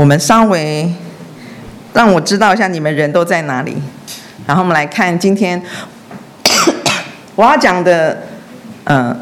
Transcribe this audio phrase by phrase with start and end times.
[0.00, 0.90] 我们稍微
[1.92, 3.76] 让我知道一下你们人都在哪里。
[4.46, 5.62] 然后我们来看今天
[7.34, 8.22] 我要讲的，
[8.84, 9.14] 呃，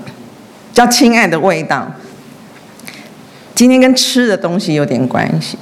[0.73, 1.93] 叫亲爱的味道。
[3.57, 5.59] 今天跟吃的东西有点关系，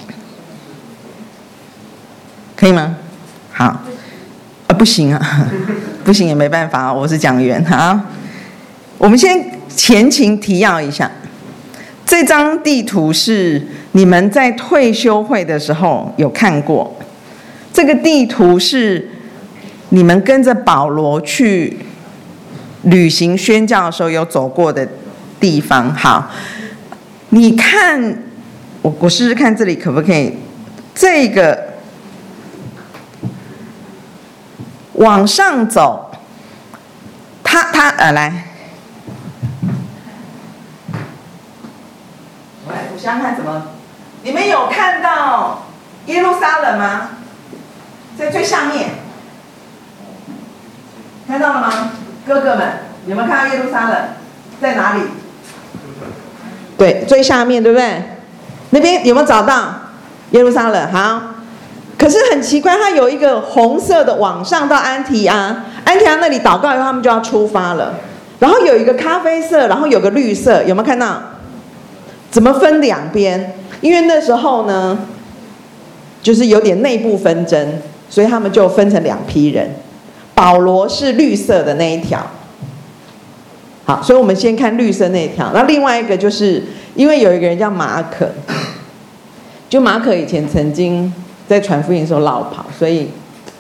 [2.55, 2.97] 可以吗？
[3.51, 3.81] 好，啊，
[4.79, 5.49] 不行啊，
[6.05, 7.99] 不行也没办法，我是讲员哈。
[8.99, 11.11] 我们先前情提要一下，
[12.07, 13.61] 这张地图是
[13.93, 16.97] 你们在退休会的时候有看过，
[17.73, 19.11] 这个地图是
[19.89, 21.77] 你们跟着保罗去
[22.85, 24.89] 旅行宣教的时候有走过的
[25.41, 25.93] 地方。
[25.93, 26.31] 好，
[27.31, 28.01] 你看，
[28.83, 30.33] 我我试试看这里可不可以，
[30.95, 31.75] 这个
[34.93, 36.09] 往上走，
[37.43, 38.46] 他他呃来。
[43.07, 43.63] 想想看怎么？
[44.25, 45.67] 你们有看到
[46.07, 47.11] 耶路撒冷吗？
[48.19, 48.89] 在最下面，
[51.29, 51.93] 看到了吗？
[52.27, 52.67] 哥哥们，
[53.07, 53.97] 有没有看到耶路撒冷
[54.61, 55.03] 在哪里？
[56.77, 58.03] 对，最下面，对不对？
[58.71, 59.67] 那边有没有找到
[60.33, 60.91] 耶路撒冷？
[60.91, 61.21] 好，
[61.97, 67.95] 可是很奇怪，它有一个红色的往上到安提阿，安提阿那里祷告以后，他们就要出发了。
[68.41, 71.23] 然后有一个咖啡色，然后有个绿色，有没有看到？
[72.37, 73.55] 怎么分两边？
[73.81, 74.99] 因为那时候呢，
[76.23, 77.67] 就是有点内部纷争，
[78.11, 79.75] 所以他们就分成两批人。
[80.35, 82.27] 保罗是绿色的那一条，
[83.87, 85.51] 好，所以我们先看绿色那一条。
[85.55, 86.63] 那另外一个就是
[86.95, 88.31] 因为有一个人叫马可，
[89.71, 91.11] 就马可以前曾经
[91.49, 93.09] 在传福音的时候落跑，所以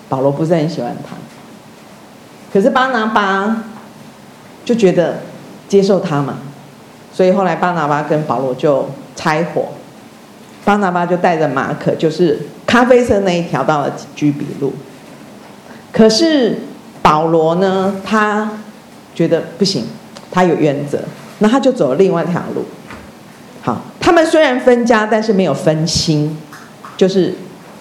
[0.07, 1.17] 保罗不是很喜欢他。
[2.53, 3.65] 可是巴拿巴
[4.67, 5.21] 就觉得
[5.67, 6.41] 接受他嘛。
[7.17, 9.69] 所以后来巴拿巴跟保罗就拆伙，
[10.67, 14.75] 巴拿巴就带着马可，就是咖啡色那一条到了居比路。
[15.91, 16.59] 可是
[17.01, 18.51] 保罗呢，他
[19.15, 19.87] 觉得不行，
[20.31, 20.99] 他有原则，
[21.39, 22.67] 那他就走了另外一条路。
[23.63, 26.37] 好，他们虽然分家，但是没有分心，
[26.99, 27.35] 就是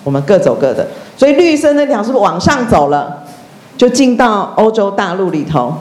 [0.06, 0.88] 我们各走各的。
[1.18, 3.26] 所以绿色那条是不是往上走了，
[3.76, 5.74] 就进到欧洲大陆里头，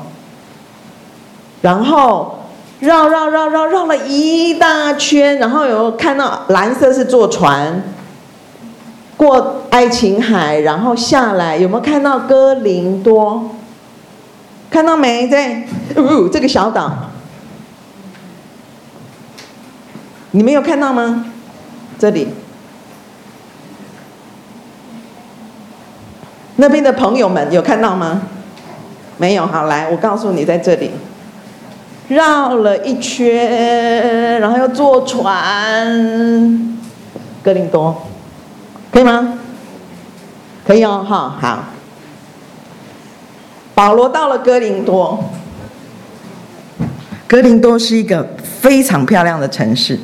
[1.62, 2.41] 然后。
[2.84, 7.82] 绕绕绕绕绕了一大圈，然后有看到蓝色是坐船
[9.16, 13.50] 过爱琴海，然后下来有没有看到哥林多？
[14.70, 15.26] 看到没？
[15.28, 15.62] 在
[15.96, 16.92] 哦，这个小岛，
[20.32, 21.26] 你没有看到吗？
[21.98, 22.28] 这里，
[26.56, 28.22] 那边的朋友们有看到吗？
[29.16, 30.90] 没有，好，来，我告诉你，在这里。
[32.09, 36.76] 绕了一圈，然后又坐船，
[37.42, 38.06] 哥林多，
[38.92, 39.38] 可以吗？
[40.66, 41.64] 可以哦，好，好。
[43.75, 45.25] 保罗到了哥林多，
[47.26, 49.98] 哥林多是一个非常漂亮的城市。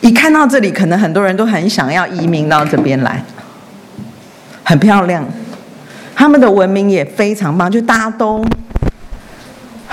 [0.00, 3.24] 一看到这里，可能很多人都很想要移民到这边来，
[4.62, 5.24] 很漂亮，
[6.14, 8.44] 他们的文明也非常棒，就大家都。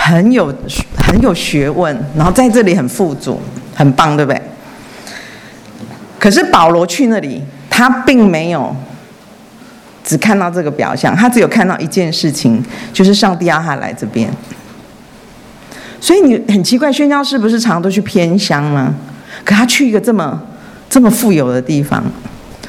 [0.08, 0.54] 很有
[0.96, 3.38] 很有学问，然后在这里很富足，
[3.76, 4.42] 很棒，对不对？
[6.18, 8.74] 可是保罗去那里，他并没有
[10.06, 12.64] 只看到这个表象，他只有看到一件事情，
[12.94, 14.30] 就是上帝要他来这边。
[16.00, 18.96] 所以你很奇怪，宣教士不是常常都去偏乡吗？
[19.44, 20.42] 可他去一个这么
[20.90, 22.02] 这么富有的地方。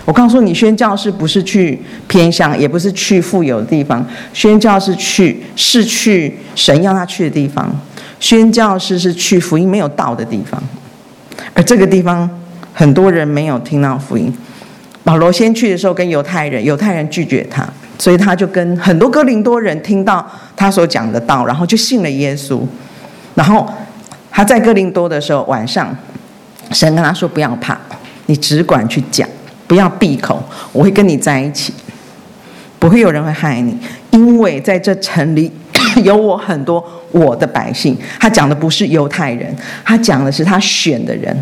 [0.09, 4.03] 我告诉你，宣教士不是去偏乡，也不是去富有的地方。
[4.33, 7.71] 宣教士去是去神要他去的地方。
[8.19, 10.59] 宣教士是去福音没有到的地方，
[11.53, 12.29] 而这个地方
[12.73, 14.33] 很多人没有听到福音。
[15.05, 17.69] 保罗先去的时候，跟犹太人，犹太人拒绝他，
[17.99, 20.27] 所以他就跟很多哥林多人听到
[20.57, 22.63] 他所讲的道，然后就信了耶稣。
[23.35, 23.71] 然后
[24.31, 25.95] 他在哥林多的时候，晚上
[26.73, 27.79] 神跟他说：“不要怕，
[28.25, 29.29] 你只管去讲。”
[29.69, 30.43] 不要闭口，
[30.73, 31.73] 我会跟你在一起，
[32.81, 33.77] 不会有人会害你，
[34.11, 35.53] 因为在这城里
[36.03, 37.97] 有我很多我的百姓。
[38.19, 39.55] 他讲的不是犹太人，
[39.85, 41.37] 他讲的是他选的人。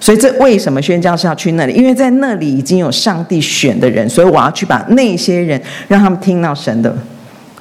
[0.00, 1.72] 所以这为什么宣教是要去那里？
[1.72, 6.94] 因为在那里已经有上帝选的人，所以我要去把那些人让他们听到神的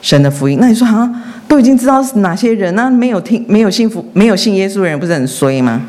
[0.01, 0.57] 神的福音。
[0.59, 1.09] 那你说啊，
[1.47, 5.81] 都已经知道是哪些人，那没有听没有信福没有信耶稣的人，不是很衰吗？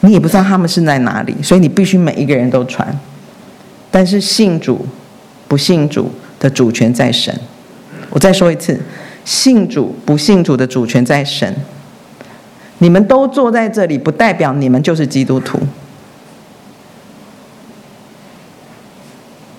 [0.00, 2.98] 你也不知道他们是在哪里所以你必须每一个人都传。
[3.90, 4.86] 但是信主
[5.46, 7.36] 不信主的主权在神。
[8.10, 8.80] 我再说一次
[9.24, 11.54] 信主不信主的主权在神。
[12.78, 15.58] 你们都坐在这里不代表你们就是基督徒。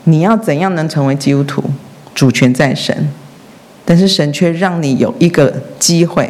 [0.06, 1.64] 你要怎样能成为基督徒
[2.16, 3.10] 主权在神。
[3.90, 6.30] 但是神却让你有一个机会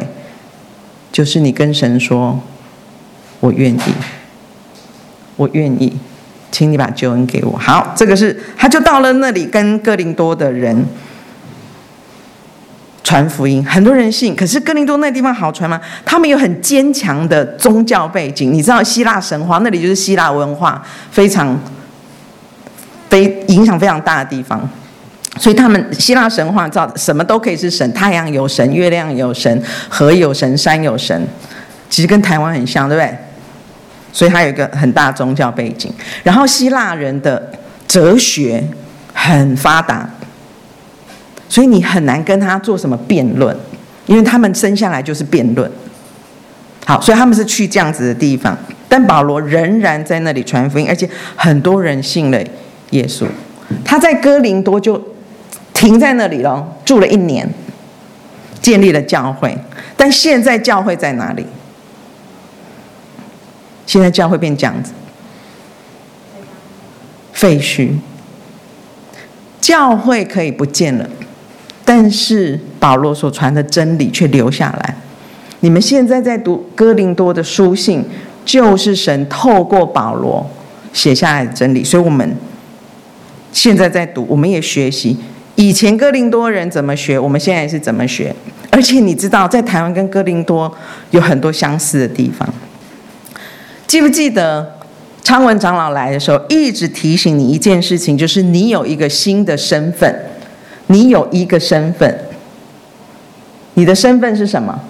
[1.12, 2.40] 就是你跟神说
[3.40, 3.80] 我愿意，
[5.36, 5.98] 我愿意，
[6.52, 10.86] 请你把救恩给我。”好，这个是他就到了那里，跟哥林多的人
[13.02, 14.36] 传福音，很多人信。
[14.36, 15.80] 可是哥林多那地方好传吗？
[16.04, 21.58] 他们有很坚强的宗教背景，你知道希腊神话，那里就是希腊文化非常。
[23.10, 24.60] 非影响非常大的地方，
[25.36, 31.20] 所以他们希腊神话造什么都可以是神，太阳有神，月亮有神，河有神，山有神，
[31.88, 33.18] 其实跟台湾很像，对不对？
[34.12, 35.92] 所以他有一个很大宗教背景。
[36.22, 37.50] 然后希腊人的
[37.86, 38.62] 哲学
[39.12, 40.08] 很发达，
[41.48, 43.56] 所以你很难跟他做什么辩论，
[44.06, 45.70] 因为他们生下来就是辩论。
[46.86, 48.56] 好，所以他们是去这样子的地方，
[48.88, 52.38] 但保罗仍然在那里传福音，而且很多人信了。
[52.90, 53.24] 耶稣，
[53.84, 55.00] 他在哥林多就
[55.72, 57.48] 停在那里了，住了一年，
[58.60, 59.56] 建立了教会。
[59.96, 61.46] 但现在教会在哪里？
[63.90, 64.92] 现在教会变这样子，
[67.32, 67.88] 废墟。
[69.60, 71.10] 教会可以不见了，
[71.84, 74.94] 但是保罗所传的真理却留下来。
[75.58, 78.04] 你们现在在读哥林多的书信，
[78.44, 80.48] 就是神透过保罗
[80.92, 82.36] 写下来的真理，所以我们。
[83.52, 85.18] 现在在读，我们也学习
[85.56, 88.32] 以前哥林多人怎么学，我们现在是怎么学。
[88.70, 90.72] 而且你知道，在台湾跟哥林多
[91.10, 92.48] 有很多相似的地方。
[93.90, 94.78] 记不记得
[95.24, 100.14] 昌文长老来的时候，一直提醒你一件事情，就是你有一个新的身份，
[100.86, 102.16] 你有一个身份。
[103.74, 104.80] 你的身份是什么？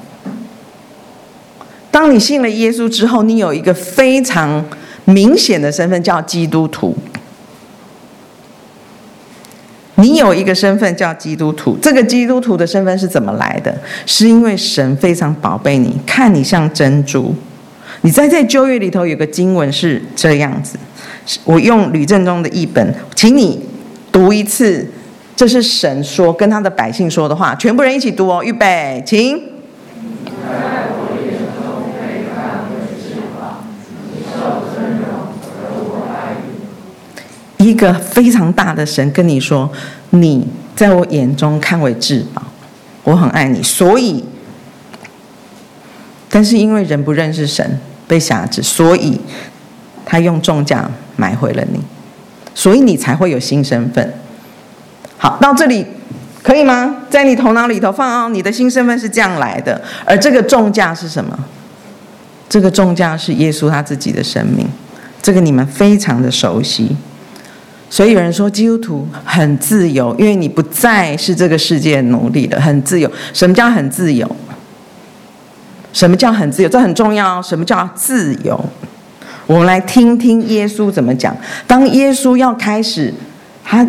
[1.91, 4.63] 当你信了耶稣之后，你有一个非常
[5.07, 6.95] 明显的身份，叫基督徒。
[9.95, 13.75] 你有一个身份叫基督徒，这个基督徒的身份是怎么来的？
[14.05, 17.35] 是因为神非常宝贝你，看你像珍珠。
[18.03, 20.79] 你在这旧约里头有个经文是这样子，
[21.45, 23.61] 我用吕正中的译本，请你
[24.11, 24.87] 读一次，
[25.37, 29.51] 这是神说跟他的百姓说的话，全部人一起读哦，预备，请。
[37.59, 39.71] 一个非常大的神跟你说
[40.11, 42.43] ：“你在我眼中看为至宝，
[43.05, 44.25] 我很爱你。”所以，
[46.31, 47.79] 但是因为人不认识神，
[48.11, 49.21] 被辖制，所以
[50.05, 51.81] 他用重价买回了你，
[52.53, 54.13] 所以你才会有新身份。
[55.17, 55.87] 好，到这里
[56.43, 56.97] 可以吗？
[57.09, 61.39] 在你头脑里头放哦，你的新身份是这样来的，而这个重价是什么？
[62.49, 64.67] 这个重价是耶稣他自己的生命，
[65.23, 66.97] 这个你们非常的熟悉。
[67.89, 73.09] 所以有人说基督徒很自由，因为你不再是这个世界奴隶了，很自由。
[73.33, 74.29] 什么叫很自由？
[75.93, 76.69] 什么叫很自由？
[76.69, 77.41] 这很重要。
[77.43, 78.59] 什么叫自由？
[79.47, 81.37] 我们来听听耶稣怎么讲。
[81.67, 83.13] 当耶稣要开始，
[83.65, 83.87] 他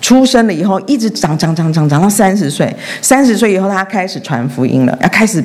[0.00, 5.42] 出生了以后，一直长长长长长到三十岁，三十岁以后他开始传福音了，要开始。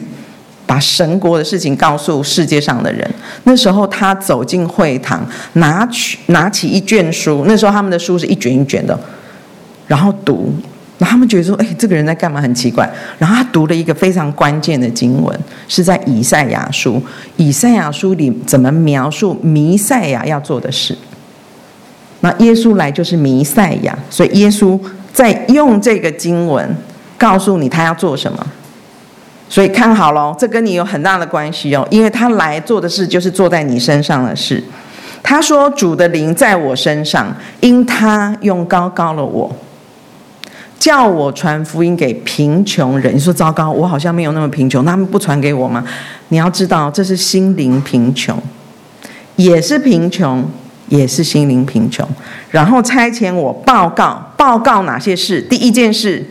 [0.68, 3.08] 把神国的事情告诉世界上的人。
[3.44, 5.24] 那时候他走进会堂，
[5.54, 7.46] 拿取拿起一卷书。
[7.48, 9.00] 那时候他们的书是一卷一卷的，
[9.86, 10.52] 然后读。
[10.98, 12.40] 那他们觉得说：“哎，这个人在干嘛？
[12.40, 15.38] 很奇怪。”然后他读了一个非常关键的经文，
[15.68, 17.02] 是在以赛亚书。
[17.36, 20.98] 以赛亚书里怎么描述弥赛亚要做的事？
[22.22, 24.80] 那耶稣来就是弥赛亚，所以耶稣
[25.12, 26.76] 在用这个经文
[27.18, 28.48] 告诉你他要做什么。
[29.48, 34.64] 所以看好喽，这跟你有很大的关系哦，因为他来做的事就是做在你身上的事。
[35.22, 39.56] 他说：“主的灵在我身上，因他用膏膏了我，
[40.78, 45.84] 叫我传福音给贫穷人。”你说糟糕，我好像没有那么贫穷，他们不传给我吗？
[46.30, 48.42] 你要知道，这是心灵贫穷，
[49.36, 50.44] 也是贫穷，
[50.88, 52.08] 也是心灵贫穷。
[52.52, 55.42] 然后差遣我报告，报告哪些事？
[55.42, 56.26] 第一件事，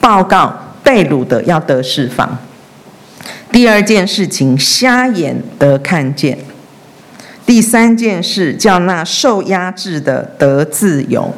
[0.00, 0.52] 报告
[0.82, 2.38] 被掳的要得释放。
[3.52, 6.36] 第二件事情，瞎眼得看见；
[7.44, 11.34] 第三件事，叫那受压制的得自由。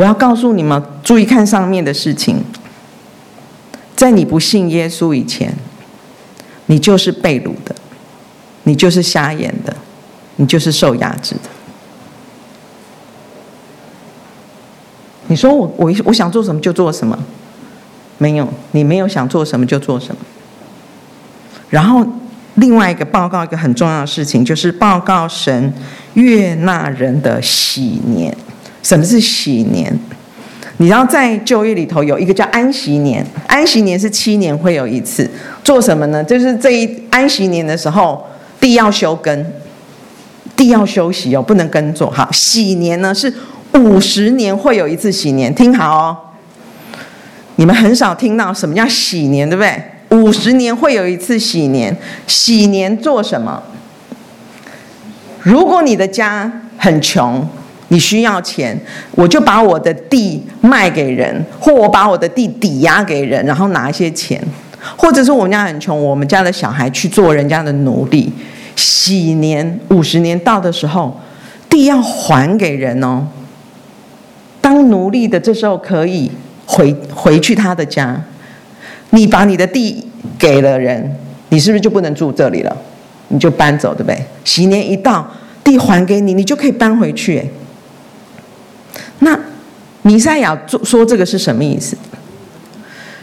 [0.00, 2.42] 我要告诉你们，注意看上面的事情。
[3.94, 5.54] 在你不信耶稣以前，
[6.64, 7.76] 你就是被掳的，
[8.62, 9.76] 你就是瞎眼的，
[10.36, 11.50] 你就是受压制的。
[15.26, 17.18] 你说我我我想做什么就做什么。
[18.16, 20.22] 没有，你没有想做什么就做什么。
[21.68, 22.06] 然后
[22.54, 25.70] 另外一个报告一个很重要的事情，就是报告神
[26.14, 28.34] 悦纳人的喜年。
[28.82, 29.92] 什么是喜年？
[30.78, 35.30] 你知道在旧约里头有一个叫安息年，安息年是七年会有一次，
[35.62, 36.24] 做什么呢？
[36.24, 38.26] 就是这一安息年的时候，
[38.58, 39.46] 地要休耕，
[40.56, 42.10] 地要休息哦，不能耕作。
[42.10, 43.30] 好，喜年呢是
[43.74, 46.16] 五十年会有一次喜年，听好哦。
[47.56, 49.82] 你们很少听到什么叫喜年，对不对？
[50.18, 51.94] 五十年会有一次喜年，
[52.26, 53.62] 喜年做什么？
[55.40, 57.46] 如果你的家很穷，
[57.92, 58.78] 你需要钱，
[59.12, 64.40] 我就把我的地卖给人，或我把我的地抵押给人，然后拿一些钱，
[64.96, 68.32] 或者是我们家很穷，我们家的小孩去做人家的奴隶。
[68.76, 71.20] 喜年五十年到的时候，
[71.68, 73.26] 地要还给人哦。
[74.60, 76.30] 当奴隶的这时候可以
[76.66, 78.22] 回回去他的家。
[79.10, 80.06] 你把你的地
[80.38, 81.16] 给了人，
[81.48, 82.76] 你是不是就不能住这里了？
[83.28, 84.16] 你就搬走，对不对？
[84.44, 85.28] 喜年一到，
[85.64, 87.44] 地还给你，你就可以搬回去。
[89.20, 89.38] 那
[90.02, 91.96] 弥赛亚说这个是什么意思？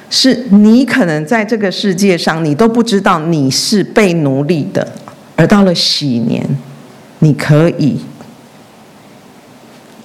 [0.10, 4.88] 是你可能在这个世界上，你都不知道你是被奴隶的，
[5.36, 6.48] 而到了喜年，
[7.20, 8.00] 你可以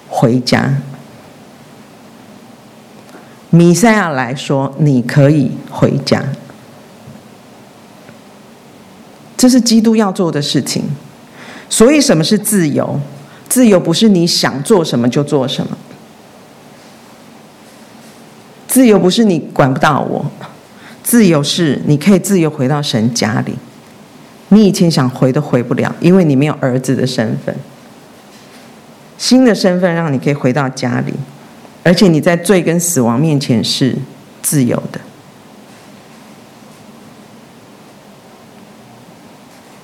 [0.09, 0.77] 回家。
[3.51, 6.25] 弥赛亚来说，你可以回家。
[9.37, 10.83] 这是基督要做的事情。
[11.69, 12.99] 所以，什么是自由？
[13.53, 15.77] 自由不是你想做什么就做什么。
[18.67, 20.25] 自由不是你管不到我。
[21.03, 23.55] 自由是你可以自由回到神家里。
[24.49, 27.55] 你以前想回都回不了，因为你没有儿子的身份。
[29.19, 31.13] 新的身份让你可以回到家里。
[31.83, 33.95] 而且你在罪跟死亡面前是
[34.41, 34.99] 自由的。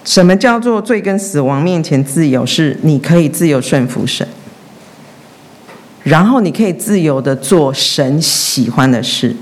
[0.08, 2.46] 什么叫做罪跟死亡面前自由？
[2.46, 4.26] 是你可以自由顺服神，
[6.02, 9.36] 然后你可以自由的做神喜欢的事，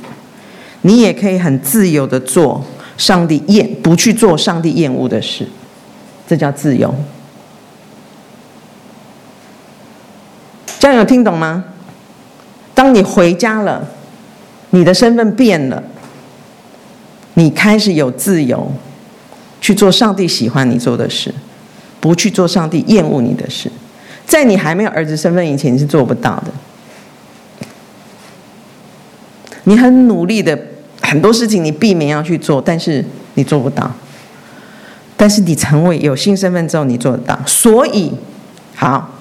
[0.81, 5.47] 你也可以很自由的做上帝厌不去做上帝厌恶的事，
[6.27, 6.93] 这叫自由。
[10.81, 11.65] 这样有听懂吗？
[12.75, 13.87] 当你回家了，
[14.71, 15.81] 你的身份变了，
[17.35, 18.73] 你开始有自由
[19.67, 21.35] 去做上帝喜欢你做的事，
[21.99, 23.69] 不去做上帝厌恶你的事。
[24.25, 26.53] 在你还没有儿子身份以前，你是做不到的。
[29.65, 30.57] 你很努力的
[31.03, 33.05] 很多事情，你避免要去做，但是
[33.35, 33.93] 你做不到。
[35.17, 37.37] 但是你成为有新身份之后，你做得到。
[37.45, 38.13] 所以，
[38.77, 39.15] 好。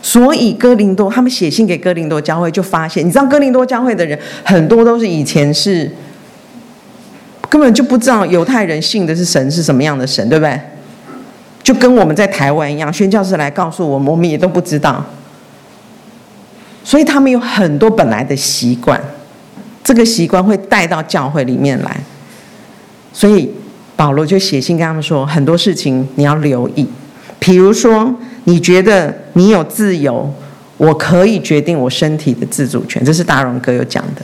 [0.00, 5.90] 所以哥林多他们写信给哥林多教会，就发现，你知道哥林多教会的人很多都是以前是
[7.52, 10.58] 根本就不知道犹太人信的是神是什么样的神，对不对？
[11.62, 15.04] 就跟我们在台湾一样，宣教士来告诉我们，我们也都不知道。
[16.82, 18.98] 所以他们有很多本来的习惯，
[19.84, 22.00] 这个习惯会带到教会里面来。
[23.12, 23.52] 所以
[23.96, 26.88] 保罗就写信跟他们说，很多事情你要留意，
[27.38, 28.14] 比如说。
[28.44, 30.28] 你觉得你有自由，
[30.76, 34.22] 我可以决定我身体的自主权，这是大荣哥有讲的。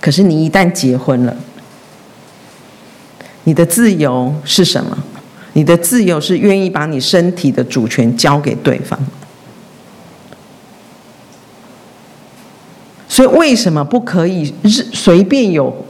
[0.00, 1.36] 可是你一旦结婚了，
[3.44, 4.96] 你的自由是什么？
[5.54, 8.98] 你的自由是愿意把你身体的主权交给对方。
[13.08, 14.54] 所以为什么不可以
[14.92, 15.84] 随便有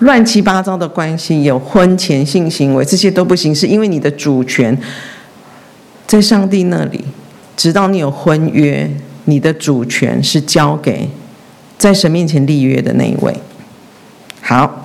[0.00, 3.54] 乱七八糟的关系，有婚前性行为，这些都不行？
[3.54, 4.78] 是因为你的主权。
[6.06, 7.02] 在上帝那里，
[7.56, 8.88] 直到你有婚约，
[9.24, 11.08] 你的主权是交给
[11.78, 13.34] 在神面前立约的那一位。
[14.42, 14.83] 好，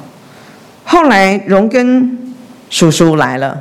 [0.91, 2.17] 后来荣根
[2.72, 3.55] 叔叔来了，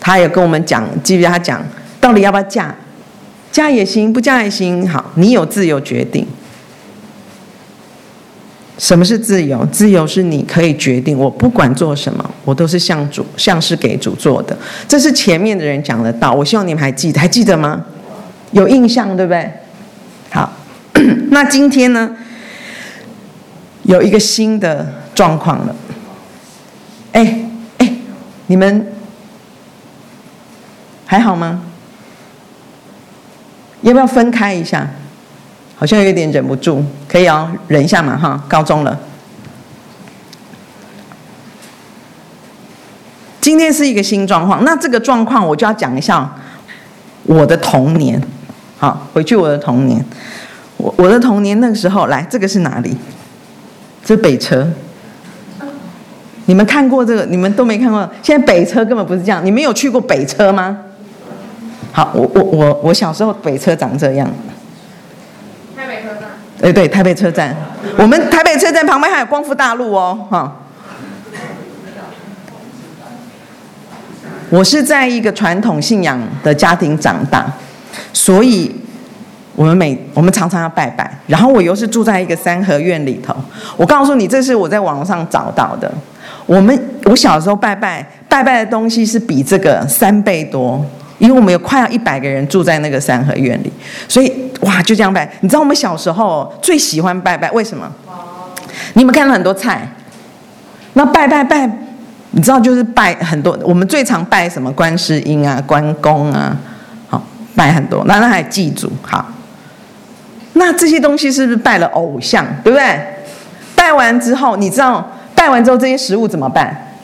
[0.00, 1.62] 他也跟我们讲，记不记得他讲，
[2.00, 2.74] 到底要不要嫁？
[3.50, 4.88] 嫁也行，不嫁也行。
[4.88, 6.26] 好，你有自由决定。
[8.78, 9.66] 什么是自由？
[9.66, 14.56] 自由是你可以决定，我不管做什么，我都是向主，像是给主做的。
[14.88, 17.84] 这是前面的人讲得到，我希望你们还记得，还记得吗？
[18.52, 19.52] 有印象对不对？
[20.30, 20.50] 好，
[21.28, 22.16] 那今天呢，
[23.82, 25.76] 有一个新的状况了。
[27.12, 27.44] 哎
[27.78, 27.92] 哎，
[28.46, 28.86] 你们
[31.06, 31.62] 还好吗？
[33.82, 34.88] 要不要分开一下？
[35.76, 38.98] 好像有点忍不住，可以哦，忍一下嘛，哈，高中了。
[43.40, 46.32] 今天是一个新状况，那这个状况我就要讲一下
[47.24, 48.22] 我的童年。
[48.78, 50.04] 好，回去我的童年，
[50.76, 52.96] 我我的童年那个时候，来，这个是哪里？
[54.04, 54.72] 这北车。
[56.46, 57.24] 你们看过这个？
[57.26, 58.08] 你们都没看过。
[58.22, 59.44] 现在北车根本不是这样。
[59.44, 60.76] 你们有去过北车吗？
[61.92, 64.28] 好，我我我我小时候北车长这样。
[65.76, 66.30] 台北车站。
[66.62, 67.54] 哎，对，台北车站。
[67.96, 70.56] 我们台北车站旁边还有光复大路哦，哈。
[74.50, 77.46] 我是在一个传统信仰的家庭长大，
[78.12, 78.74] 所以。
[79.54, 83.36] 我们每我们常常要拜拜，然后我又是住在一个三合院里头。
[83.76, 85.92] 我告诉你，这是我在网上找到的。
[86.46, 90.84] 我们我小时候拜拜拜拜的东西是比这个三倍多，
[91.18, 93.72] 因为我们有快要一百个人住在那个三合院里，
[94.08, 95.30] 所以哇就这样拜。
[95.40, 97.90] 你知道我们小时候最喜欢拜拜，为什么？
[98.94, 99.86] 你有没有看到很多菜？
[100.94, 101.70] 那拜拜拜，
[102.32, 103.58] 你知道就是拜很多。
[103.62, 104.70] 我们最常拜什么？
[104.72, 106.56] 观世音啊，关公啊，
[107.08, 107.22] 好
[107.54, 108.04] 拜很多。
[108.06, 109.26] 那那还祭祖好。
[110.54, 113.00] 那这些东西是不是拜了偶像，对不对？
[113.74, 115.10] 拜完之后，你知道
[115.42, 116.94] 拜完之后这些食物怎么办？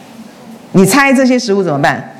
[0.70, 2.14] 你猜这些食物怎么办？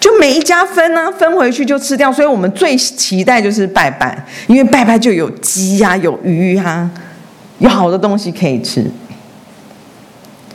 [0.00, 2.10] 就每一家分呢、分回去就吃掉。
[2.10, 6.90] 所以我们最期待就是拜拜，因为拜拜就有鸡呀、有鱼呀、啊，
[7.58, 8.90] 有好多东西可以吃。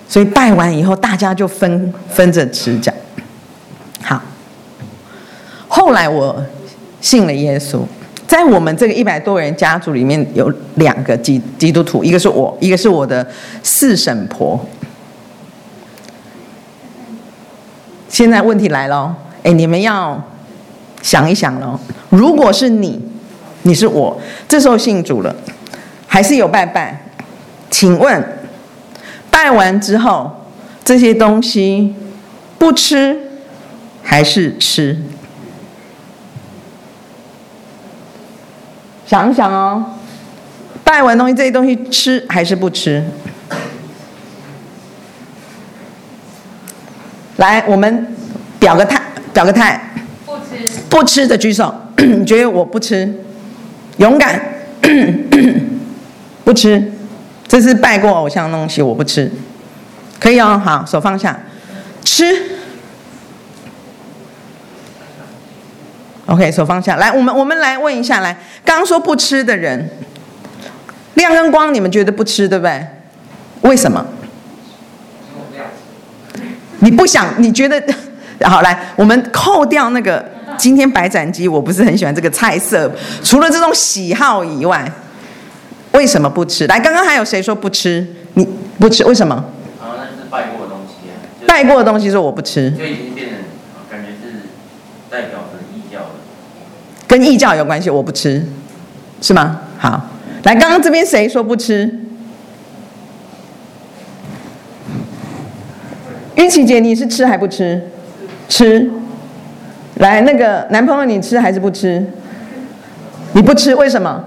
[0.09, 2.99] 所以拜完以后，大家就分分着吃，这样。
[4.01, 4.19] 好，
[5.67, 6.43] 后来我
[6.99, 7.81] 信了耶稣。
[8.37, 13.27] 在我们这个一百多人家族里面，有两个基基督徒，一个是我，一个是我的
[13.63, 14.63] 四婶婆。
[18.07, 20.23] 现在问题来了，哎，你们要
[21.01, 21.79] 想一想喽。
[22.11, 23.01] 如果是你，
[23.63, 24.15] 你是我，
[24.47, 25.35] 这时候信主了，
[26.05, 27.09] 还是有拜拜？
[27.71, 28.23] 请问，
[29.31, 30.31] 拜完之后
[30.85, 31.95] 这些东西
[32.59, 33.19] 不吃
[34.03, 34.95] 还是吃？
[39.07, 39.83] 想一想哦，
[40.83, 43.01] 拜完东西，这些东西吃还是不吃？
[47.37, 48.13] 来，我们
[48.59, 49.79] 表个态，表个态。
[50.25, 50.69] 不吃。
[50.89, 51.73] 不吃的举手。
[51.97, 53.09] 你觉得我不吃？
[53.95, 54.41] 勇敢。
[56.43, 56.91] 不吃，
[57.47, 59.31] 这是拜过偶像的东西，我不吃。
[60.19, 61.39] 可以哦，好，手放下。
[62.03, 62.56] 吃。
[66.27, 68.35] OK，手放下来，我们我们来问一下，来，
[68.65, 69.89] 刚刚说不吃的人，
[71.13, 72.85] 亮跟光，你们觉得不吃对不对？
[73.61, 74.05] 为什么？
[76.79, 77.33] 你不想？
[77.37, 77.81] 你觉得？
[78.43, 80.23] 好，来，我们扣掉那个
[80.57, 82.91] 今天白斩鸡，我不是很喜欢这个菜色，
[83.23, 84.91] 除了这种喜好以外，
[85.93, 86.67] 为什么不吃？
[86.67, 88.05] 来，刚刚还有谁说不吃？
[88.33, 88.45] 你
[88.77, 89.33] 不吃，为什么？
[89.81, 91.15] 啊，那是拜过的东西啊。
[91.47, 92.69] 拜过的东西说我不吃。
[92.71, 93.37] 就已经变成，
[93.89, 94.41] 感觉是
[95.09, 95.39] 代表。
[97.07, 98.45] 跟异教有关系，我不吃，
[99.21, 99.61] 是吗？
[99.77, 100.09] 好，
[100.43, 101.89] 来，刚刚这边谁说不吃？
[106.35, 107.81] 玉琪姐，你是吃还不吃？
[108.49, 108.89] 吃。
[109.95, 112.05] 来，那个男朋友，你吃还是不吃？
[113.33, 114.23] 你不吃，为什么？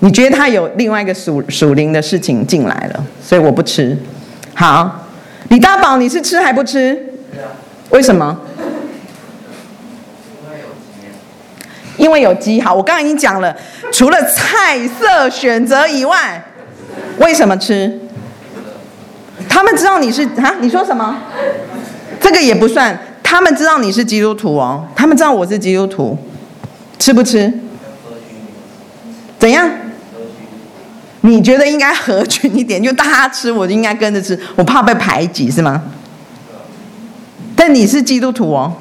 [0.00, 3.96] 你觉得他有另外一个属属灵的事情进来了，所以我不吃。
[4.54, 5.01] 好。
[5.52, 6.98] 李大宝，你是吃还不吃？
[7.90, 8.34] 为什么？
[11.98, 12.58] 因为有鸡。
[12.58, 13.54] 好，我刚刚已经讲了，
[13.92, 16.42] 除了菜色选择以外，
[17.18, 18.00] 为什么吃？
[19.46, 20.54] 他们知道你是啊？
[20.58, 21.18] 你说什么？
[22.18, 22.98] 这个也不算。
[23.22, 26.16] 他们知道你是基督徒哦，他们知道我是基督徒，
[26.98, 27.52] 吃不吃？
[29.38, 29.68] 怎样？
[31.22, 35.82] 你觉得应该合群一点，就大家吃，我就应该跟着吃，我怕被排挤，是吗？
[37.56, 38.72] 但你是基督徒哦。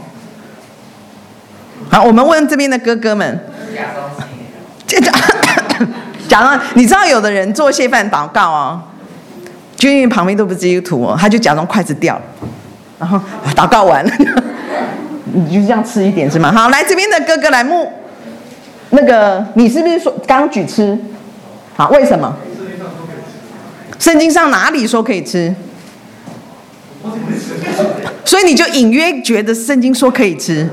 [1.90, 3.40] 好，我们问这边的哥哥们。
[4.88, 5.88] 假装，
[6.28, 8.82] 假装，你知道有的人做谢饭祷告哦，
[9.76, 12.22] 就因为旁边都不是基督徒哦，他就假装筷子掉了，
[13.00, 13.20] 然后
[13.56, 14.12] 祷告完了，
[15.32, 16.52] 你就这样吃一点是吗？
[16.52, 17.92] 好，来这边的哥哥来目，
[18.90, 20.98] 那个你是不是说刚举吃？
[21.76, 22.36] 好，为什么？
[24.00, 25.54] 圣经上哪里说可以吃？
[28.26, 30.70] 所以你就隐约觉得圣经说可以吃。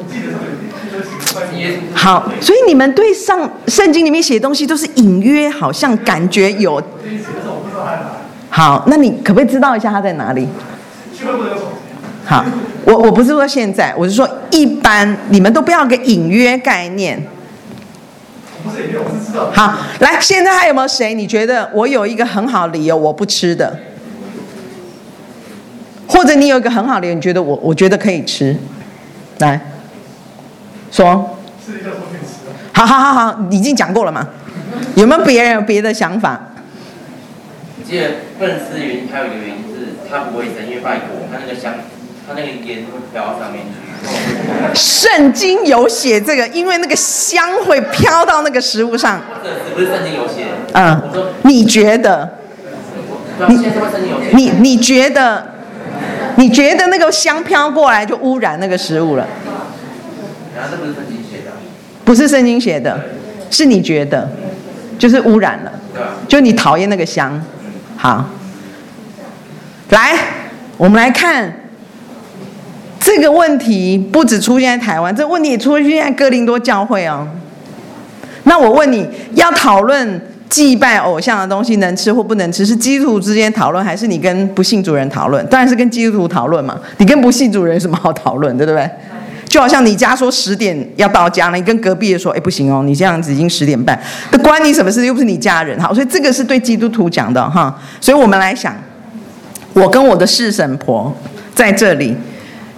[1.94, 6.82] 好，所以你们对上圣经里面写的东西都是隐约，好像感觉有。
[8.50, 10.48] 好，那你可不可以知道一下它在哪里？
[12.24, 12.44] 好，
[12.84, 17.22] 我我不是说现在，我是说一般，你们都不要个隐约概念。
[19.55, 21.14] 好，来，现在还有没有谁？
[21.14, 23.79] 你觉得我有一个很好理由我不吃的，
[26.07, 28.57] 或者你有一个很好的理由，你觉得我我觉得可以吃，
[29.38, 29.61] 来
[30.90, 31.37] 说。
[32.72, 34.27] 好好好好，已经讲过了嘛。
[34.94, 36.40] 有没有别人有别的想法？
[37.79, 41.74] 我记得不能吃云，还有一个原因是它不卫生，因为拜果，它那个香，
[42.27, 43.88] 它那个烟会飘到上面去。
[44.74, 49.20] 圣经有写这个，因为那个香会飘到那个食物上。
[49.74, 50.46] 不是圣经有写？
[50.74, 51.02] 嗯，
[51.42, 52.38] 你觉得？
[53.48, 53.56] 你？
[54.34, 55.46] 你你觉得？
[56.37, 59.26] 你觉得那个香飘过来就污染那个食物了？
[60.56, 61.50] 然后这不是圣经写的。
[62.04, 63.00] 不是圣经写的，
[63.50, 64.28] 是你觉得，
[64.98, 65.72] 就是污染了。
[66.28, 67.42] 就你讨厌那个香。
[67.96, 68.24] 好，
[69.90, 70.16] 来，
[70.76, 71.52] 我们来看
[73.09, 77.27] 这个问题，不止出现在台湾，这个问题也出现在哥林多教会哦。
[78.42, 85.44] 那我问你要讨论祭拜偶像的东西能吃或不能吃，是基督徒之间讨论，还是你跟不信主人讨论？
[85.47, 86.79] 当然是跟基督徒讨论嘛。
[86.99, 88.90] 你跟不信主人有什么好讨论的，对不对？
[89.49, 93.99] 就好像你家说十点要到家了，你跟隔壁的说，哎，不行哦，你这样子已经十点半，
[94.33, 95.07] 那关你什么事？
[95.07, 97.75] 又不是你家人，好，所以这个是对基督徒讲的哈。
[98.03, 98.77] 所以我们来想，
[99.73, 101.11] 我跟我的侍神婆
[101.55, 102.14] 在这里，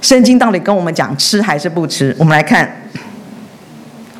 [0.01, 2.15] 圣经到底跟我们讲吃还是不吃？
[2.19, 2.89] 我们来看，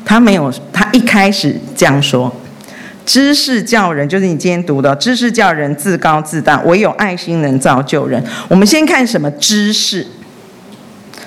[0.05, 2.33] 他没有，他一开始这样说：
[3.05, 8.23] 知识叫人，就是你今天读的，知识叫人自高自大，唯有爱心能造就人。
[8.47, 10.05] 我们先看什么知识。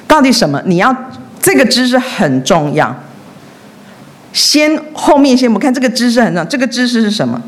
[0.06, 0.62] 到底什么？
[0.66, 0.94] 你要
[1.40, 2.94] 这个知识很重要。
[4.32, 7.42] 先后面先不看这个知识很重要，这个知识是什么？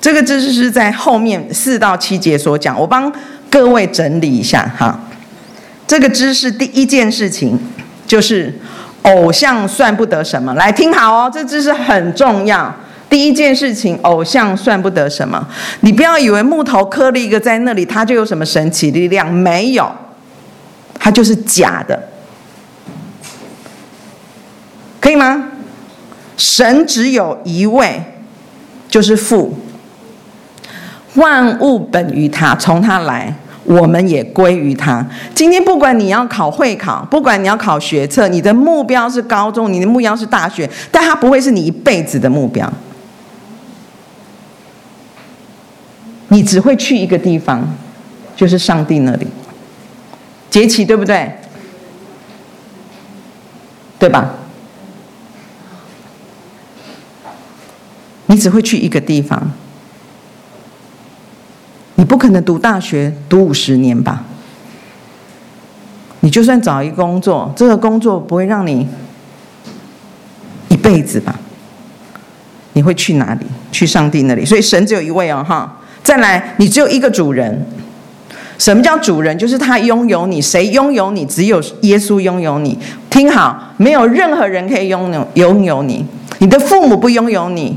[0.00, 2.78] 这个知识是在后面四到七节所讲。
[2.78, 3.10] 我帮
[3.48, 5.00] 各位整理一下哈。
[5.88, 7.58] 这个知识第一件事情
[8.06, 8.54] 就是
[9.02, 10.52] 偶像算不得什么。
[10.54, 12.72] 来听好哦，这知识很重要。
[13.08, 15.48] 第一件事情，偶像算不得什么。
[15.80, 19.90] 你不要以为木头刻了一个在那里，它就有什么神奇力量，没有。
[21.00, 21.98] 它就是假的，
[25.00, 25.52] 可以吗？
[26.36, 28.02] 神只有一位，
[28.90, 29.58] 就是父。
[31.14, 33.34] 万物本于他，从他来，
[33.68, 35.06] 我们也归于他。
[35.34, 42.72] 今天不管你要考会考，不管你要考学测，你的目标是高中，你的目标是大学，但它不会是你一辈子的目标。
[46.28, 47.62] 你只会去一个地方，
[48.34, 49.26] 就是上帝那里。
[50.48, 51.30] 节气对不对？
[53.98, 54.30] 对吧？
[58.26, 59.50] 你只会去一个地方，
[61.98, 64.22] 你不可能读大学读五十年吧？
[66.20, 68.86] 你就算找一个工作，这个工作不会让你
[70.68, 71.34] 一辈子吧？
[72.74, 73.44] 你会去哪里？
[73.72, 74.44] 去上帝那里。
[74.44, 75.80] 所以神只有一位哦，哈！
[76.04, 77.66] 再来，你只有一个主人。
[78.58, 79.36] 什么叫主人？
[79.36, 80.40] 就是他拥有你。
[80.40, 81.26] 谁拥有你？
[81.26, 82.78] 只有耶稣拥有你。
[83.10, 86.06] 听好，没有任何人可以拥有拥有你。
[86.38, 87.76] 你的父母不拥有你，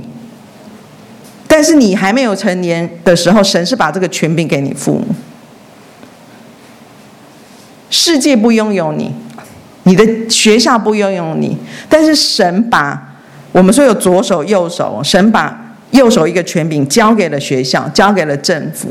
[1.52, 5.06] 但是你还没有成年的时候，神是把这个权柄给你父母。
[7.90, 9.14] 世界不拥有你，
[9.84, 11.58] 你的学校不拥有你，
[11.90, 13.18] 但是神把
[13.52, 18.88] 我们说有左手右手，神把右手一个权柄交给了学校，交给了政府。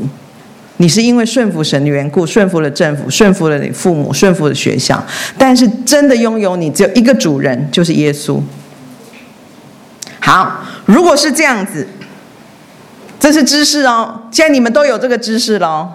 [0.77, 5.03] 你是因为顺服神的缘故，顺服了政府，顺服了你父母，顺服了学校，
[5.35, 8.39] 但是真的拥有你只有一个主人，就是耶稣。
[10.19, 11.87] 好，如果是这样子，
[13.21, 14.23] 这是知识哦。
[14.31, 15.87] 现在你们都有这个知识喽。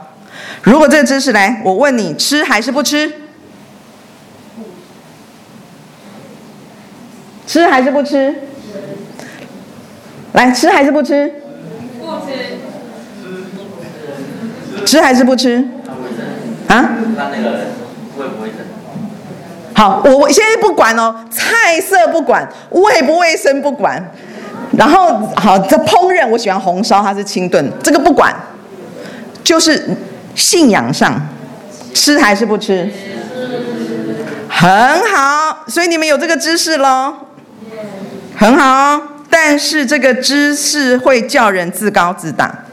[0.63, 3.13] 如果这个知识来，我问你，吃还是不吃？
[7.47, 8.35] 吃还是不吃？
[10.35, 11.33] 来，吃还是不吃？
[12.01, 12.07] 不
[14.79, 14.87] 吃。
[14.87, 15.67] 吃还是不吃？
[16.69, 16.91] 啊？
[17.17, 17.67] 那那个
[18.17, 18.59] 卫不卫生？
[19.75, 24.13] 好，我我现在不管哦，菜色不管，卫不卫生不管。
[24.77, 28.35] 然后好，这烹饪我喜欢红烧，它是清炖，这个不管。
[29.45, 29.97] 就是
[30.35, 31.21] 信仰上，
[31.95, 32.91] 吃还是不吃？
[34.49, 34.69] 很
[35.15, 37.15] 好，所以你们有这个知识喽，
[38.37, 39.01] 很好。
[39.31, 42.65] 但是这个知识会叫人自高自大。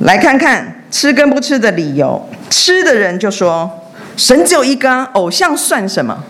[0.00, 2.28] 来看看吃跟不吃的理由。
[2.48, 3.70] 吃的人就说
[4.16, 6.24] ：“神只有一个，偶像算什么？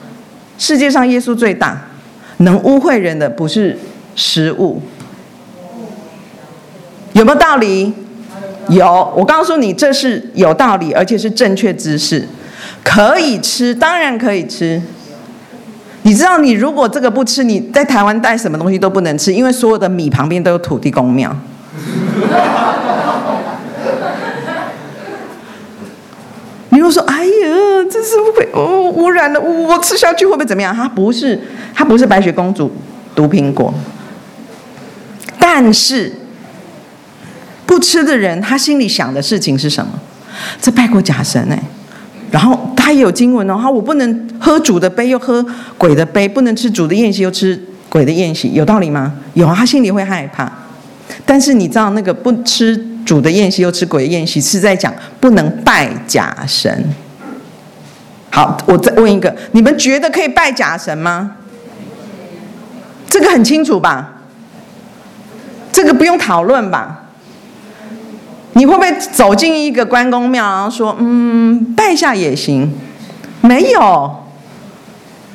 [0.58, 1.78] 世界上耶稣最大，
[2.38, 3.76] 能污秽人的不是
[4.14, 4.80] 食物。
[7.12, 7.92] 有没有道理？
[8.68, 9.12] 有。
[9.16, 12.28] 我告诉你，这是有道理，而且是正确知识。
[12.82, 14.80] 可以吃，当然可以吃。
[16.02, 21.34] 你知道，你如果这个不吃，你在台湾带什么东西都不能吃，因为所有的米旁边都有土地公庙。
[26.70, 27.24] ”你又说：“哎，
[28.06, 31.38] 是不会哦，污染了，我吃下去会不会怎么样？”它不是，
[31.74, 32.70] 它不是白雪公主
[33.14, 33.74] 毒苹果，
[35.38, 36.12] 但是
[37.66, 39.92] 不吃的人，他心里想的事情是什么？
[40.60, 41.62] 这拜过假神哎，
[42.30, 45.44] 然后他也有经文哦，他我不能喝主的杯又喝
[45.76, 49.14] 鬼的杯，不能吃主的宴席又吃鬼的宴席，有道理吗？
[49.34, 50.50] 有啊，他心里会害怕。
[51.24, 56.84] 但是你知道那个不吃主的宴席又吃鬼的宴席，是在讲不能拜假神。
[58.36, 61.36] 好，我再问一个，你们觉得可以拜假神吗？
[63.08, 64.12] 这个很清楚吧？
[65.72, 67.04] 这个不用讨论吧？
[68.52, 72.70] 你会不会走进一个关公庙，然后说：“嗯，拜下也行？”
[73.40, 74.14] 没有。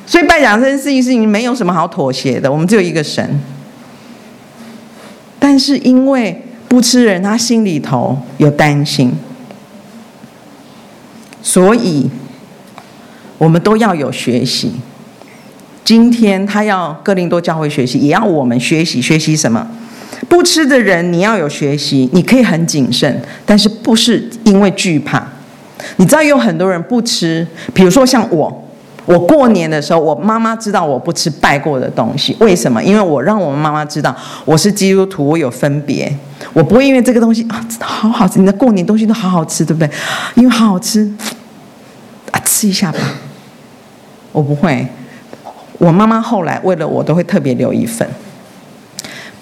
[0.06, 3.40] 所以拜假神这件事情没有什么好妥协的，我们只有一个神。
[5.40, 9.12] 但是因为不吃人，他心里头有担心，
[11.42, 12.08] 所以
[13.42, 14.70] 我们都要有学习。
[15.84, 19.02] 今天他要哥林多教会学习，也要我们学习。
[19.02, 19.66] 学习什么？
[20.28, 25.26] 不吃的人，你要有学习，你可以很谨慎，但是不是因为惧怕。
[25.96, 28.64] 你知道有很多人不吃，比如说像我，
[29.06, 32.80] 我过年的时候，我妈妈知道我不吃拜过的东西，为什么？
[32.80, 36.16] 因为我让我妈妈知道我是基督徒，我有分别，
[36.52, 39.90] 我不会因为这个东西啊，真的好好吃，你的过年东西都好好吃，对不对？
[40.36, 41.12] 因为好好吃，
[42.30, 43.00] 啊，吃一下吧，
[44.32, 44.86] 我不会。
[45.78, 48.08] 我妈妈后来为了我都会特别留一份，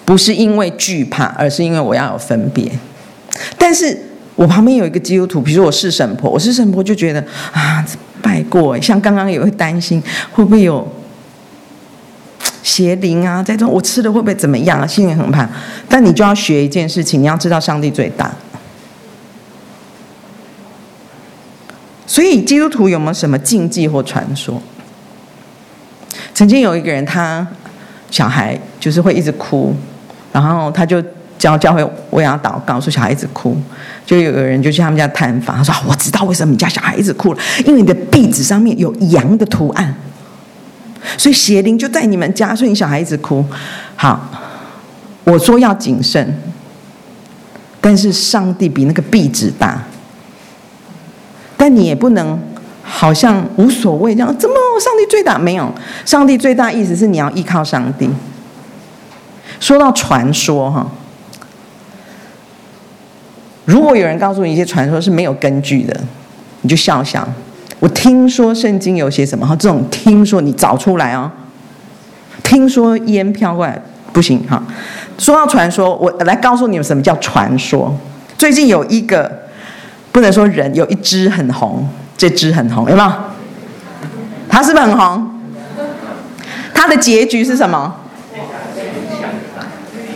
[0.03, 2.71] 不是因为惧怕，而是因为我要有分别。
[3.57, 3.95] 但是
[4.35, 7.85] 我旁边有一个基督徒，比如说我是神婆，我是神婆就觉得啊，
[8.21, 10.01] 拜过，像刚刚也会担心
[10.31, 10.87] 会不会有
[12.63, 15.47] 邪灵啊，在这我吃的会不会怎么样啊，心里很怕。
[15.87, 18.33] 但你就要学一件事情，你要知道上帝最大。
[22.07, 24.61] 所以基督徒有没有什么禁忌或传说？
[26.33, 27.45] 曾经有一个人，他
[28.09, 29.75] 小孩就是会一直哭，
[30.31, 31.01] 然后他就
[31.37, 33.55] 教教会为他祷告，说小孩一直哭，
[34.05, 39.93] 就有个人就去他们家探访，他说：“我知道为什么你家小孩一直哭了，因为你的壁纸上面有羊的图案，
[41.17, 43.45] 所以邪灵就在你们家，所以你小孩一直哭。”
[43.95, 44.29] 好，
[45.25, 46.35] 我说要谨慎，
[47.79, 49.83] 但是上帝比那个壁纸大，
[51.55, 52.39] 但你也不能。
[52.93, 55.37] 好像无所谓这样，怎么上帝最大？
[55.39, 55.73] 没有，
[56.05, 58.09] 上帝最大意思是你要依靠上帝。
[59.59, 60.85] 说到传说哈，
[63.65, 65.99] 如果有人告诉你一些传说是没有根据的，
[66.61, 67.27] 你就笑笑。
[67.79, 71.31] 我听说圣经有些什么哈，这种听说你找出来哦。
[72.43, 74.61] 听说烟飘过来不行哈。
[75.17, 77.95] 说到传说，我来告诉你们什么叫传说。
[78.37, 79.40] 最近有一个
[80.11, 81.87] 不能说人，有一只很红。
[82.17, 83.11] 这只很红，有没有？
[84.47, 85.41] 他是不是很红？
[86.71, 87.95] 他的结局是什么？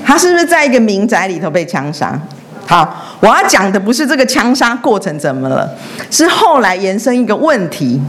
[0.05, 2.19] 他是不是在一个民宅里头被枪杀？
[2.67, 5.75] 好，我要讲的不是这个枪杀过程怎么了，
[6.12, 7.99] 是后来延伸一个问题。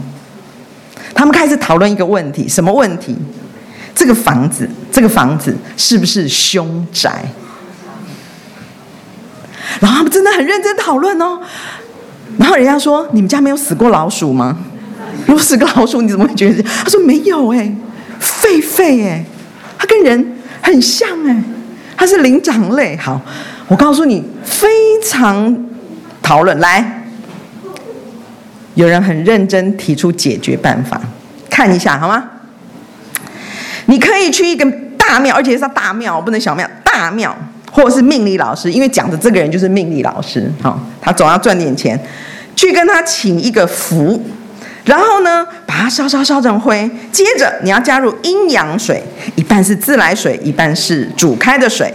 [1.15, 3.17] 他们开始讨论一个问题，什么问题？
[3.95, 7.25] 这个房子，这个房子是不是凶宅？
[9.79, 11.39] 然后他们真的很认真讨论哦。
[12.37, 14.57] 然后人家说：“你们家没有死过老鼠吗？
[15.25, 17.71] 如果死个老鼠，你怎么会觉得？”他说：“没有哎，
[18.21, 19.23] 狒狒哎，
[19.77, 21.35] 它跟人很像哎，
[21.95, 23.19] 它是灵长类。”好，
[23.67, 24.67] 我告诉你，非
[25.03, 25.57] 常
[26.21, 27.03] 讨论来，
[28.75, 31.01] 有人很认真提出解决办法，
[31.49, 32.23] 看一下好吗？
[33.87, 37.35] 你可以去一个大庙，而且是大庙，不能小庙，大庙。
[37.77, 41.97] 或是命理老师，因为讲的这个人就是命理老师，好，他总要赚点钱，
[42.55, 44.19] 去跟他请一个符，
[44.83, 49.03] 然后呢，把它烧烧烧成灰，接着你要加入阴阳水，
[49.35, 51.93] 一半是自来水，一半是煮开的水，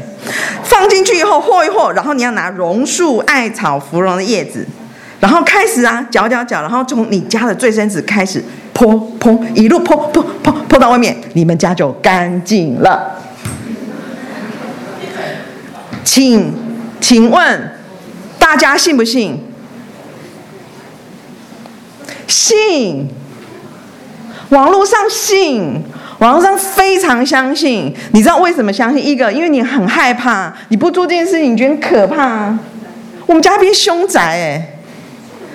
[0.63, 4.65] 放进去以后和一和，然后你要拿榕树、艾草、芙蓉的叶子，
[5.19, 8.41] 然后开始啊搅搅搅，然后从你家的最深处开始
[8.73, 13.19] 泼泼，一路泼泼泼泼到外面，你们家就干净了。
[16.05, 16.53] 请，
[17.01, 17.73] 请问
[18.39, 19.39] 大家信不信？
[22.27, 23.09] 信，
[24.51, 25.83] 网络上信，
[26.19, 27.95] 网络上非常相信。
[28.13, 29.05] 你知道为什么相信？
[29.05, 32.57] 一个，因为你很害怕，你不做这件事情，你觉得可怕。
[33.27, 34.69] 我们家变凶宅哎。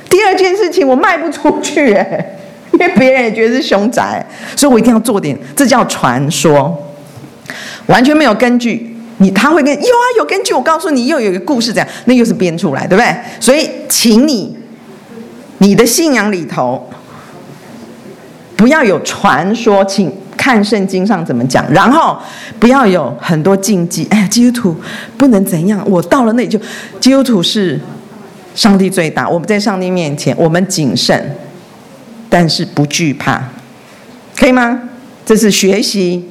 [0.10, 2.38] 第二件事情，我卖不出去哎，
[2.72, 5.38] 因为别人也觉得是凶宅，所以我一定要做点。
[5.56, 6.92] 这叫传说，
[7.88, 8.97] 完全没有根据。
[9.19, 13.15] 你他会跟有啊有根据，我告诉你又有一个故事，这样那又是编出来，对不对？
[13.39, 14.56] 所以，请你
[15.58, 16.88] 你的信仰里头
[18.56, 22.17] 不要有传说，请看圣经上怎么讲，然后
[22.60, 24.06] 不要有很多禁忌。
[24.12, 24.75] 哎，基督徒
[25.17, 26.60] 不能怎样，我到了那里就
[26.99, 27.80] 基督徒是
[28.53, 29.27] 上帝最大。
[29.27, 31.36] 我们在上帝面前，我们谨慎，
[32.30, 33.41] 但是不惧怕，
[34.36, 34.82] 可以吗？
[35.25, 36.23] 这是学习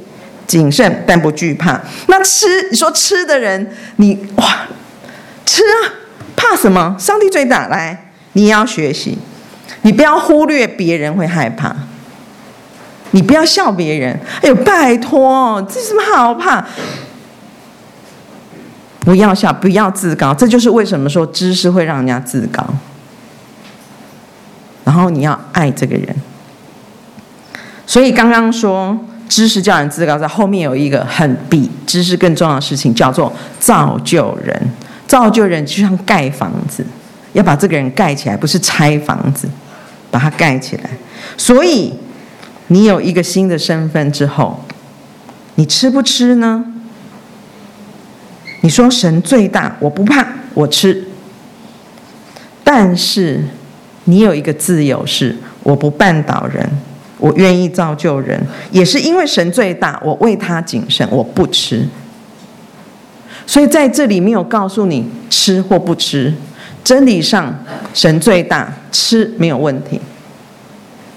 [0.46, 1.80] 谨慎，但不惧怕。
[2.08, 4.66] 那吃，你说吃的人，你哇，
[5.44, 5.92] 吃啊，
[6.36, 6.96] 怕什么？
[6.98, 9.18] 上帝最大，来，你要学习，
[9.82, 11.74] 你不要忽略别人会害怕。
[13.12, 16.64] 你不要笑别人，哎呦，拜托，这什么好怕？
[19.00, 22.62] 不要笑，不要自高，这就是为什么说知识会让人家自高。
[24.84, 26.14] 然后你要爱这个人，
[27.86, 34.70] 所以刚刚说知识叫人自高，在后面有一个很比知识更重要的事情，叫做造就人。
[35.06, 36.84] 造就人就像盖房子，
[37.32, 39.48] 要把这个人盖起来，不是拆房子，
[40.10, 40.90] 把它盖起来。
[41.36, 41.92] 所以。
[42.68, 44.60] 你有一个新的身份之后，
[45.54, 46.64] 你吃不吃呢？
[48.62, 51.06] 你说神最大，我不怕，我吃。
[52.64, 53.44] 但是
[54.06, 56.68] 你有一个自由是，我不绊倒人，
[57.18, 61.86] 我愿意造就人，也是因为神最大，我为他谨慎，我不吃。
[63.46, 66.34] 所以在这里没有告诉你吃或不吃，
[66.82, 67.54] 真理上
[67.94, 70.00] 神最大，吃没有问题。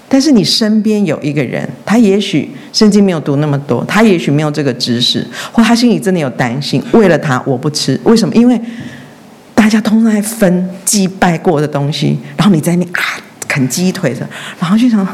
[0.08, 6.82] 但是你身边有一个人，他也许圣经没有读那么多，他也许没有这个知识，或他心里真的有担心。
[6.92, 7.98] 为了他，我不吃。
[8.04, 8.34] 为什么？
[8.34, 8.60] 因为
[9.54, 15.06] 大家通常在分祭拜过的东西，然后你在那啊啃鸡腿的，然后就想，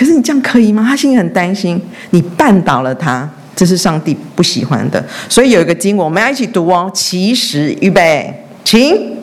[0.00, 0.82] 可是你这样可以吗？
[0.82, 5.04] 他心里很担心，你绊倒了他，这是上帝不喜欢的。
[5.28, 6.90] 所以有一个经文，我们要一起读哦。
[6.94, 8.34] 其实，预备，
[8.64, 9.18] 请。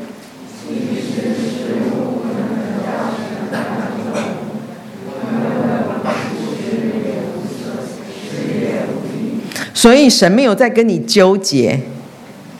[9.74, 11.80] 所以神没有在跟你纠结，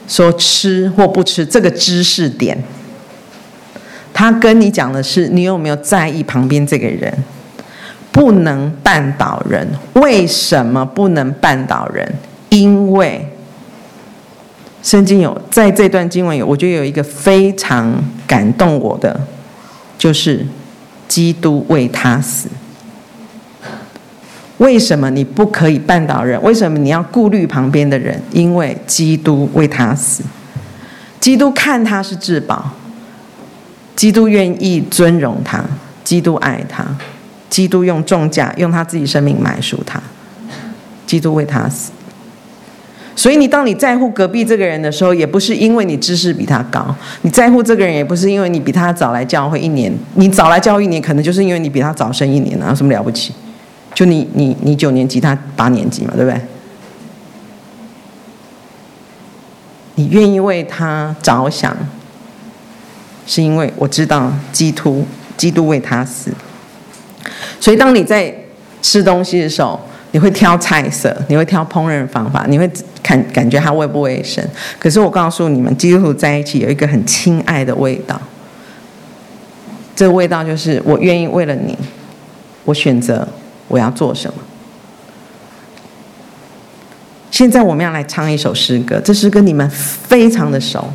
[0.08, 2.60] 说吃或不吃这个知识点。
[4.12, 7.16] 他跟你讲的是，你有没有在意旁边这个人？
[8.18, 9.64] 不能绊倒人。
[9.92, 12.12] 为什么不能绊倒人？
[12.48, 13.24] 因为
[14.82, 17.94] 圣经有在这段经文有，我觉得有一个非常
[18.26, 19.20] 感动我的，
[19.96, 20.44] 就是
[21.06, 22.48] 基督为他死。
[24.56, 26.42] 为什么你不可以绊倒人？
[26.42, 28.20] 为什么你要顾虑旁边的人？
[28.32, 30.24] 因为基督为他死，
[31.20, 32.72] 基督看他是至宝，
[33.94, 35.64] 基督愿意尊荣他，
[36.02, 36.84] 基督爱他，
[37.48, 40.00] 基督用重价用他自己生命买赎他，
[41.06, 41.92] 基督为他死。
[43.16, 49.92] 所以你当你在乎隔壁这个人的时候，也不是因为你知识比他高；你在乎这个人，也不是因为你比他早来教会一年。
[50.14, 53.34] 你早来教会一年，可能就是因为你比他早生一年啊，有什么了不起？
[53.92, 56.40] 就你你你九年级，他八年级嘛，对不对？
[59.96, 61.76] 你愿意为他着想，
[63.26, 65.04] 是因为我知道基督
[65.36, 66.30] 基督为他死。
[67.60, 68.34] 所以当你在
[68.82, 69.80] 吃东西的时候，
[70.12, 72.70] 你会挑菜色，你会挑烹饪方法，你会
[73.02, 74.42] 看感觉它卫不卫生。
[74.78, 78.20] 可是我告诉你们，基督徒在一起有一个很亲爱的味道，
[79.96, 81.76] 这个味道就是我愿意为了你，
[82.64, 83.26] 我选择。
[83.70, 84.38] 我要做什么？
[87.30, 90.90] 现在我们要来唱一首诗歌，这诗歌你们非常的熟，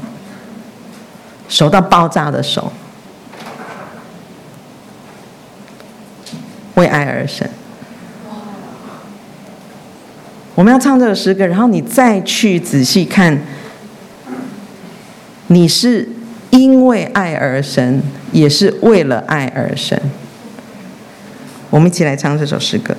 [1.48, 2.74] 熟到爆炸的熟。
[6.76, 7.48] 为爱而生。
[10.56, 13.42] 我们要唱这首诗歌，然后你再去仔细看，
[15.48, 16.08] 你是
[16.52, 20.00] 因为爱而生，也是为了爱而生。
[21.72, 22.96] 我们一起来唱这首诗歌。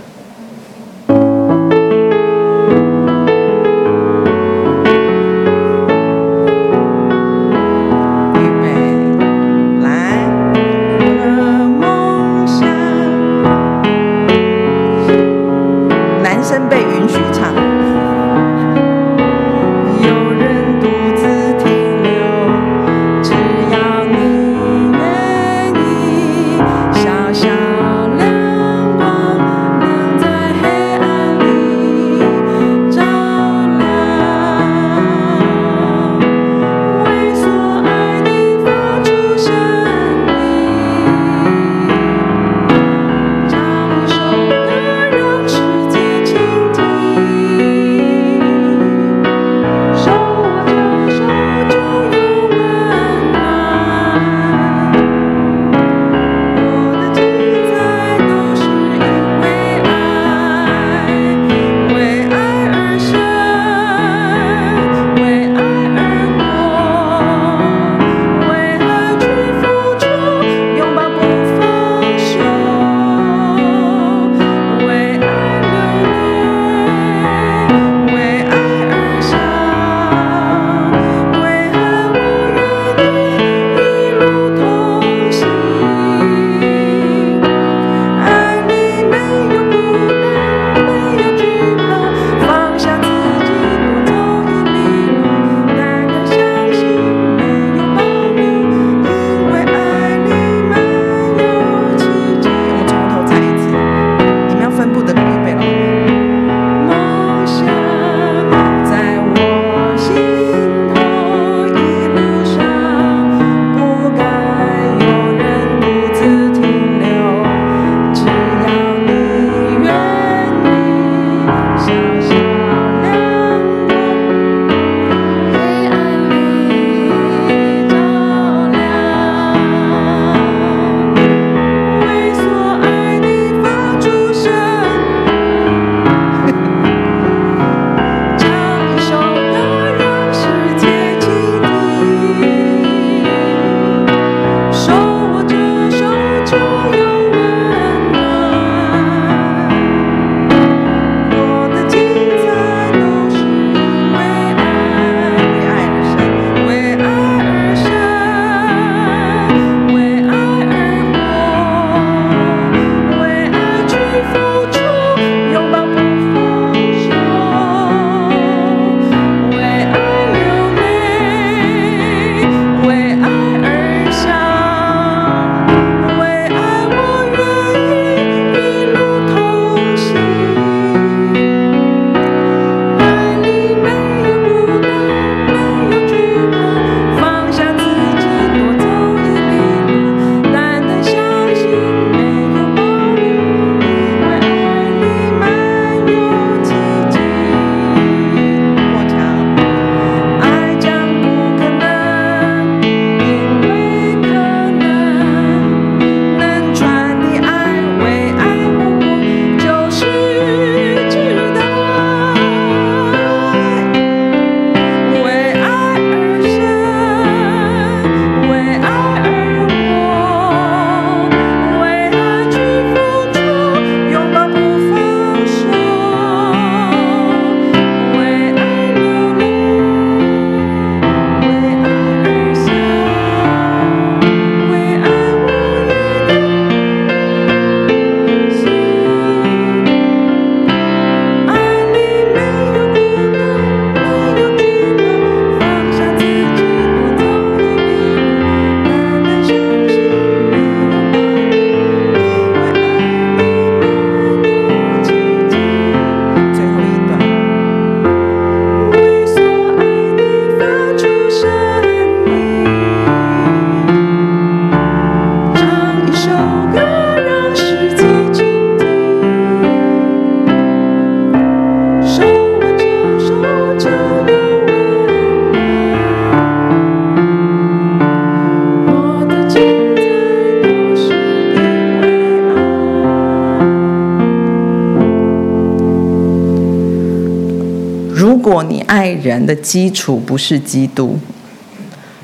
[289.45, 291.18] 的基础不是基督。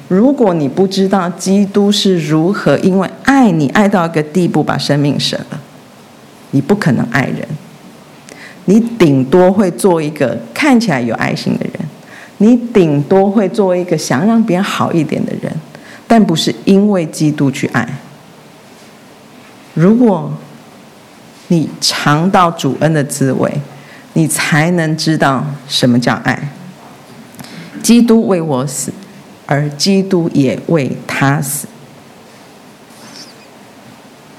[0.08, 5.60] 如果你不知道基督是如何因为爱你爱到一个地步把生命舍了，
[6.50, 7.46] 你不可能爱人。
[8.64, 11.74] 你顶多会做一个看起来有爱心的人，
[12.38, 15.52] 你顶多会做一个想让别人好一点的人，
[16.06, 17.88] 但不是因为基督去爱。
[19.74, 20.32] 如果
[21.48, 23.50] 你尝到主恩的滋味，
[24.12, 26.52] 你才能知道什么叫爱。
[27.82, 28.92] 基督为我死，
[29.46, 31.66] 而基督也为他死。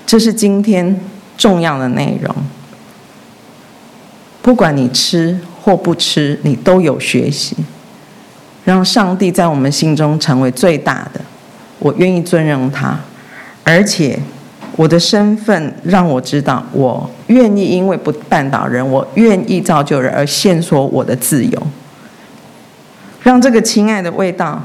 [0.05, 0.99] 这是今天
[1.37, 2.35] 重要的内容。
[4.41, 7.55] 不管你吃或不吃，你都有学习，
[8.65, 11.21] 让上帝在我们心中成为最大的。
[11.79, 12.99] 我愿意尊荣他，
[13.63, 14.19] 而且。
[14.77, 21.67] 我的身份让我知道，我愿意因为不绊倒人，我愿意造就人而限缩我的自由，
[23.23, 24.63] 让这个亲爱的味道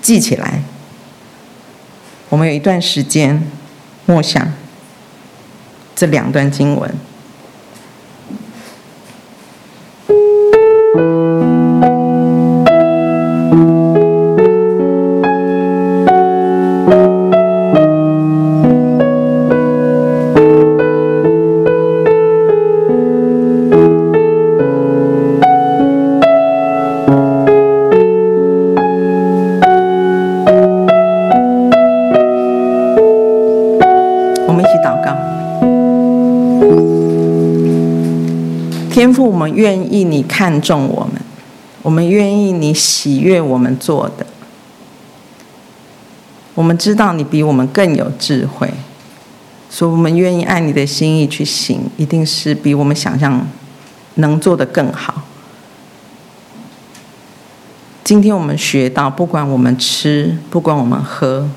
[0.00, 0.62] 记起来。
[2.28, 3.42] 我们有一段时间
[4.04, 4.52] 默想
[5.96, 7.07] 这两段经文。
[39.58, 41.20] 愿意你看重我们，
[41.82, 44.24] 我们愿意你喜悦我们做的。
[46.54, 48.72] 我们知道你比我们更有智慧，
[49.68, 53.44] 所以我们愿意按你的心意去行，一定是比我们想象
[54.14, 55.22] 能做的更好。
[58.04, 61.48] 今天我们学到，不管我们吃，不管我们喝，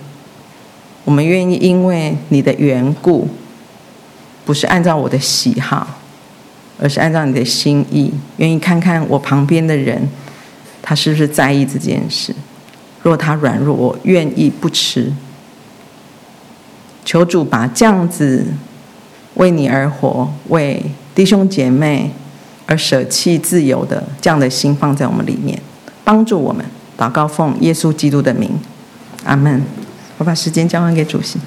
[1.06, 3.28] 我们愿意因为你的缘故，
[4.44, 6.01] 不是按照我的喜好。
[6.82, 10.10] 而是按照你的心意，愿意看看我旁边的人，
[10.82, 12.34] 他是不是在意这件事。
[13.04, 15.14] 若他软弱，我愿意不吃。
[17.06, 18.46] 求主把这样子
[19.36, 22.12] 为你而活、为弟兄姐妹
[22.66, 25.60] 而舍弃自由的这样的心放在我们里面，
[26.04, 26.66] 帮助我们
[26.98, 28.52] 祷告奉耶稣基督的名，
[29.24, 29.64] 阿门。
[30.18, 31.40] 我把时间交还给主席。